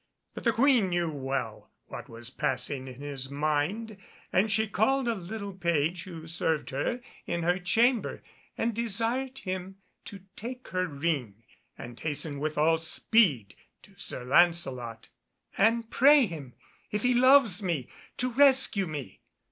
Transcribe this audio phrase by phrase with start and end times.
[0.33, 3.97] But the Queen knew well what was passing in his mind,
[4.33, 8.23] and she called a little page who served her in her chamber
[8.57, 9.75] and desired him
[10.05, 11.43] to take her ring
[11.77, 13.53] and hasten with all speed
[13.83, 15.09] to Sir Lancelot,
[15.55, 16.55] "and pray him,
[16.89, 17.87] if he loves me,
[18.17, 19.21] to rescue me.